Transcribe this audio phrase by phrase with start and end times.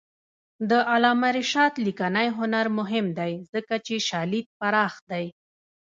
[0.69, 5.25] د علامه رشاد لیکنی هنر مهم دی ځکه چې شالید پراخ دی.